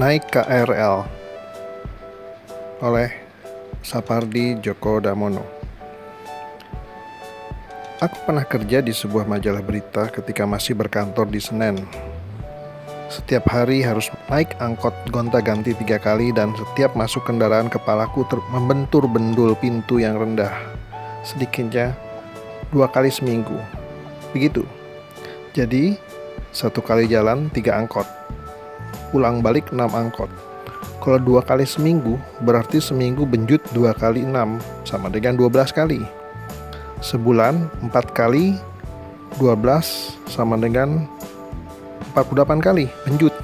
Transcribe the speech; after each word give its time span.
Naik 0.00 0.32
KRL 0.32 1.04
oleh 2.80 3.12
Sapardi 3.84 4.56
Djoko 4.56 4.96
Damono. 4.96 5.44
Aku 8.00 8.16
pernah 8.24 8.48
kerja 8.48 8.80
di 8.80 8.96
sebuah 8.96 9.28
majalah 9.28 9.60
berita 9.60 10.08
ketika 10.08 10.48
masih 10.48 10.72
berkantor 10.72 11.28
di 11.28 11.36
Senen. 11.36 11.84
Setiap 13.12 13.44
hari 13.52 13.84
harus 13.84 14.08
naik 14.32 14.56
angkot 14.56 14.96
gonta-ganti 15.12 15.76
tiga 15.76 16.00
kali 16.00 16.32
dan 16.32 16.56
setiap 16.56 16.96
masuk 16.96 17.28
kendaraan 17.28 17.68
kepalaku 17.68 18.24
ter- 18.24 18.40
membentur 18.56 19.04
bendul 19.04 19.52
pintu 19.52 20.00
yang 20.00 20.16
rendah. 20.16 20.64
Sedikitnya 21.28 21.92
dua 22.72 22.88
kali 22.88 23.12
seminggu. 23.12 23.60
Begitu. 24.32 24.64
Jadi, 25.52 26.00
satu 26.56 26.80
kali 26.80 27.04
jalan 27.04 27.52
tiga 27.52 27.76
angkot. 27.76 28.19
Pulang 29.10 29.42
balik 29.42 29.70
enam 29.74 29.90
angkot. 29.90 30.30
Kalau 31.00 31.18
dua 31.20 31.40
kali 31.40 31.64
seminggu, 31.64 32.20
berarti 32.44 32.78
seminggu 32.78 33.24
benjut 33.24 33.60
dua 33.72 33.96
kali 33.96 34.24
enam, 34.24 34.60
sama 34.86 35.08
dengan 35.08 35.36
dua 35.36 35.48
belas 35.48 35.72
kali. 35.72 36.00
Sebulan 37.00 37.68
empat 37.84 38.12
kali, 38.12 38.54
dua 39.40 39.56
belas 39.56 40.16
sama 40.28 40.60
dengan 40.60 41.08
48 42.14 42.58
kali 42.58 42.90
benjut. 43.06 43.34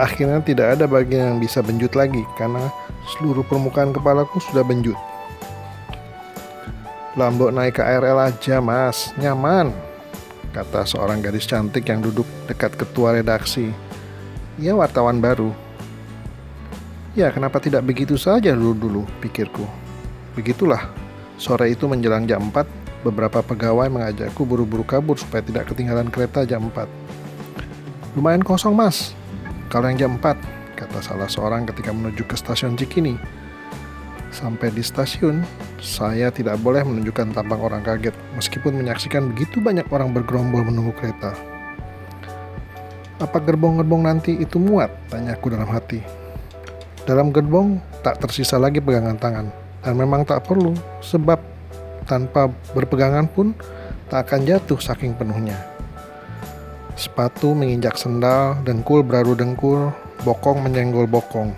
Akhirnya 0.00 0.40
tidak 0.40 0.78
ada 0.78 0.84
bagian 0.88 1.36
yang 1.36 1.38
bisa 1.40 1.60
benjut 1.60 1.92
lagi 1.92 2.24
karena 2.36 2.72
seluruh 3.16 3.44
permukaan 3.44 3.92
kepalaku 3.92 4.40
sudah 4.40 4.64
benjut. 4.64 4.96
Lambok 7.18 7.50
naik 7.52 7.76
KRL 7.76 8.30
aja 8.30 8.62
mas, 8.62 9.10
nyaman, 9.18 9.74
kata 10.54 10.86
seorang 10.86 11.20
gadis 11.20 11.44
cantik 11.44 11.84
yang 11.90 12.00
duduk 12.00 12.24
dekat 12.46 12.72
ketua 12.78 13.18
redaksi. 13.18 13.74
Ia 14.60 14.76
wartawan 14.76 15.24
baru. 15.24 15.56
Ya 17.16 17.32
kenapa 17.32 17.56
tidak 17.64 17.80
begitu 17.88 18.20
saja 18.20 18.52
dulu-dulu, 18.52 19.08
pikirku. 19.24 19.64
Begitulah, 20.36 20.92
sore 21.40 21.72
itu 21.72 21.88
menjelang 21.88 22.28
jam 22.28 22.52
4, 22.52 22.68
beberapa 23.00 23.40
pegawai 23.40 23.88
mengajakku 23.88 24.44
buru-buru 24.44 24.84
kabur 24.84 25.16
supaya 25.16 25.40
tidak 25.40 25.72
ketinggalan 25.72 26.12
kereta 26.12 26.44
jam 26.44 26.68
4. 26.68 26.84
Lumayan 28.20 28.44
kosong 28.44 28.76
mas, 28.76 29.16
kalau 29.72 29.88
yang 29.88 29.96
jam 29.96 30.12
4, 30.20 30.36
kata 30.76 31.00
salah 31.00 31.32
seorang 31.32 31.64
ketika 31.64 31.96
menuju 31.96 32.28
ke 32.28 32.36
stasiun 32.36 32.76
Cikini. 32.76 33.16
Sampai 34.28 34.68
di 34.76 34.84
stasiun, 34.84 35.40
saya 35.80 36.28
tidak 36.28 36.60
boleh 36.60 36.84
menunjukkan 36.84 37.32
tampang 37.32 37.64
orang 37.64 37.80
kaget 37.80 38.12
meskipun 38.36 38.76
menyaksikan 38.76 39.32
begitu 39.32 39.56
banyak 39.58 39.88
orang 39.88 40.12
bergerombol 40.12 40.68
menunggu 40.68 40.92
kereta. 41.00 41.32
Apa 43.20 43.36
gerbong-gerbong 43.36 44.08
nanti 44.08 44.32
itu 44.40 44.56
muat? 44.56 44.88
Tanyaku 45.12 45.52
dalam 45.52 45.68
hati. 45.68 46.00
Dalam 47.04 47.28
gerbong 47.28 47.76
tak 48.00 48.16
tersisa 48.16 48.56
lagi 48.56 48.80
pegangan 48.80 49.20
tangan 49.20 49.52
dan 49.84 49.92
memang 49.92 50.24
tak 50.24 50.48
perlu 50.48 50.72
sebab 51.04 51.36
tanpa 52.08 52.48
berpegangan 52.72 53.28
pun 53.28 53.52
tak 54.08 54.24
akan 54.24 54.48
jatuh 54.48 54.80
saking 54.80 55.12
penuhnya. 55.12 55.56
Sepatu 56.96 57.52
menginjak 57.52 58.00
sendal, 58.00 58.56
dengkul 58.64 59.04
beradu 59.04 59.36
dengkul, 59.36 59.92
bokong 60.24 60.64
menyenggol 60.64 61.04
bokong. 61.04 61.52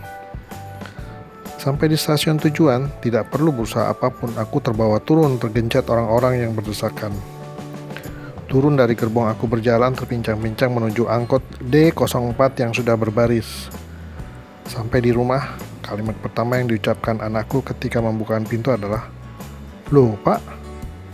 Sampai 1.62 1.90
di 1.90 1.94
stasiun 1.94 2.42
tujuan, 2.42 2.90
tidak 2.98 3.30
perlu 3.30 3.54
berusaha 3.54 3.86
apa 3.86 4.10
pun, 4.10 4.34
aku 4.34 4.58
terbawa 4.58 4.98
turun 4.98 5.38
tergencet 5.38 5.86
orang-orang 5.86 6.42
yang 6.42 6.52
berdesakan. 6.58 7.14
Turun 8.52 8.76
dari 8.76 8.92
gerbong 8.92 9.32
aku 9.32 9.48
berjalan 9.48 9.96
terpincang-pincang 9.96 10.76
menuju 10.76 11.08
angkot 11.08 11.40
D04 11.72 12.36
yang 12.60 12.76
sudah 12.76 13.00
berbaris. 13.00 13.72
Sampai 14.68 15.00
di 15.00 15.08
rumah, 15.08 15.56
kalimat 15.80 16.12
pertama 16.20 16.60
yang 16.60 16.68
diucapkan 16.68 17.16
anakku 17.24 17.64
ketika 17.64 18.04
membuka 18.04 18.36
pintu 18.44 18.68
adalah, 18.68 19.08
Loh 19.88 20.20
pak, 20.20 20.44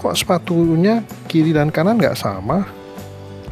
kok 0.02 0.18
sepatunya 0.18 1.06
kiri 1.30 1.54
dan 1.54 1.70
kanan 1.70 2.02
nggak 2.02 2.18
sama? 2.18 2.66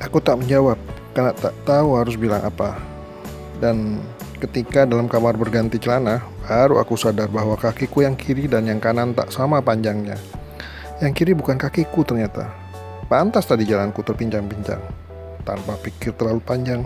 Aku 0.03 0.19
tak 0.19 0.43
menjawab 0.43 0.82
karena 1.15 1.31
tak 1.38 1.55
tahu 1.62 1.94
harus 1.94 2.19
bilang 2.19 2.43
apa. 2.43 2.75
Dan 3.62 4.03
ketika 4.43 4.82
dalam 4.82 5.06
kamar 5.06 5.38
berganti 5.38 5.78
celana, 5.78 6.27
baru 6.43 6.82
aku 6.82 6.99
sadar 6.99 7.31
bahwa 7.31 7.55
kakiku 7.55 8.03
yang 8.03 8.19
kiri 8.19 8.50
dan 8.50 8.66
yang 8.66 8.82
kanan 8.82 9.15
tak 9.15 9.31
sama 9.31 9.62
panjangnya. 9.62 10.19
Yang 10.99 11.22
kiri 11.22 11.32
bukan 11.38 11.55
kakiku 11.55 12.03
ternyata. 12.03 12.66
Pantas 13.06 13.47
tadi 13.47 13.62
jalanku 13.62 14.03
terpincang-pincang. 14.03 14.83
Tanpa 15.47 15.78
pikir 15.78 16.11
terlalu 16.19 16.43
panjang, 16.43 16.83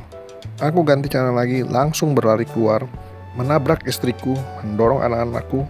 aku 0.60 0.84
ganti 0.84 1.08
celana 1.08 1.32
lagi 1.32 1.64
langsung 1.64 2.12
berlari 2.12 2.44
keluar, 2.44 2.84
menabrak 3.40 3.88
istriku, 3.88 4.36
mendorong 4.60 5.00
anak-anakku, 5.00 5.64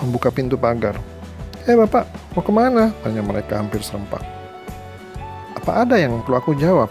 membuka 0.00 0.32
pintu 0.32 0.56
pagar. 0.56 0.96
Eh 1.68 1.76
bapak, 1.76 2.08
mau 2.32 2.40
ke 2.40 2.48
mana? 2.48 2.88
Tanya 3.04 3.20
mereka 3.20 3.60
hampir 3.60 3.84
serempak. 3.84 4.24
Apa 5.60 5.84
ada 5.84 6.00
yang 6.00 6.24
perlu 6.24 6.40
aku 6.40 6.56
jawab? 6.56 6.88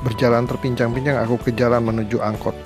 Berjalan 0.00 0.48
terpincang-pincang 0.48 1.20
aku 1.20 1.44
ke 1.44 1.52
jalan 1.52 1.84
menuju 1.84 2.24
angkot. 2.24 2.56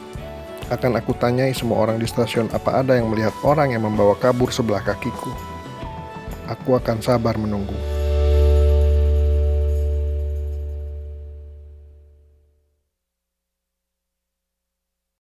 Akan 0.71 0.95
aku 0.95 1.19
tanyai 1.19 1.51
semua 1.51 1.83
orang 1.83 1.99
di 1.99 2.07
stasiun 2.07 2.47
apa 2.55 2.79
ada 2.79 2.95
yang 2.95 3.11
melihat 3.11 3.35
orang 3.43 3.75
yang 3.75 3.83
membawa 3.83 4.15
kabur 4.23 4.55
sebelah 4.55 4.87
kakiku. 4.87 5.35
Aku 6.47 6.79
akan 6.79 7.03
sabar 7.03 7.35
menunggu. 7.35 7.96